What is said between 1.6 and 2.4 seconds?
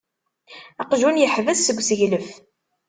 seg useglef.